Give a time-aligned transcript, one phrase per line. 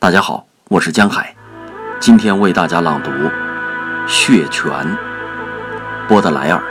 [0.00, 1.34] 大家好，我是江海，
[1.98, 3.10] 今天为大家朗读
[4.06, 4.70] 《血泉》，
[6.06, 6.62] 波德莱尔。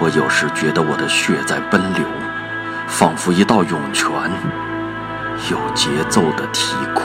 [0.00, 2.04] 我有时觉得我的血在奔流，
[2.88, 4.10] 仿佛一道涌泉，
[5.48, 7.02] 有节奏的啼哭。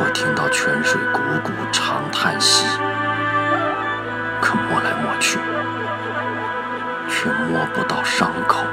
[0.00, 2.66] 我听到泉水汩汩长叹息，
[4.40, 5.38] 可摸来摸去，
[7.08, 8.64] 却摸不到伤口。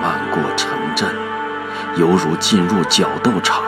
[0.00, 1.08] 漫过城镇，
[1.96, 3.62] 犹如进入角斗场，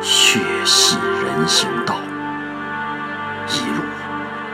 [0.00, 1.96] 血洗人行道，
[3.48, 3.82] 一路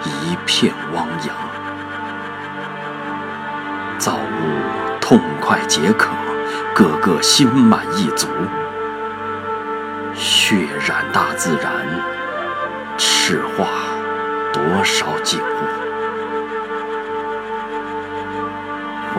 [0.05, 1.37] 一片汪洋。
[3.99, 6.09] 造物痛快解渴，
[6.75, 8.27] 个个心满意足。
[10.15, 11.71] 血染大自然，
[12.97, 13.67] 赤化
[14.53, 15.90] 多少景物。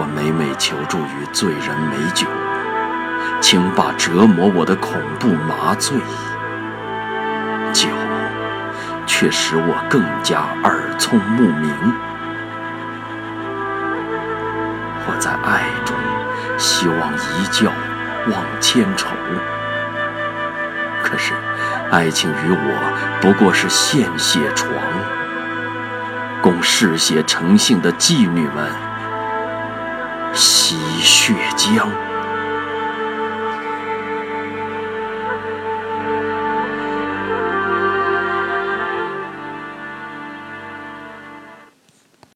[0.01, 2.25] 我每每求助于醉人美酒，
[3.39, 5.95] 请把折磨我的恐怖麻醉。
[7.71, 7.87] 酒
[9.05, 11.71] 却使我更加耳聪目明。
[15.05, 15.95] 我在爱中
[16.57, 17.67] 希望一觉
[18.31, 19.09] 忘千愁，
[21.03, 21.35] 可是
[21.91, 24.71] 爱情与我不过是献血床，
[26.41, 28.90] 供嗜血成性的妓女们。
[31.61, 32.10] 江。